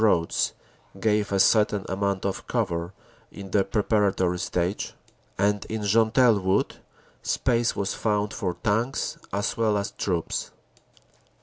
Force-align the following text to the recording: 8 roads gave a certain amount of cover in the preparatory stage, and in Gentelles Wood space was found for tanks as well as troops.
8 0.01 0.03
roads 0.05 0.53
gave 0.99 1.31
a 1.31 1.39
certain 1.39 1.85
amount 1.87 2.25
of 2.25 2.47
cover 2.47 2.91
in 3.31 3.51
the 3.51 3.63
preparatory 3.63 4.39
stage, 4.39 4.95
and 5.37 5.63
in 5.65 5.83
Gentelles 5.83 6.39
Wood 6.41 6.77
space 7.21 7.75
was 7.75 7.93
found 7.93 8.33
for 8.33 8.55
tanks 8.63 9.19
as 9.31 9.55
well 9.57 9.77
as 9.77 9.91
troops. 9.91 10.49